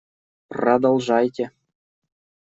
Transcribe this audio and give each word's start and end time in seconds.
Продолжайте! 0.51 1.45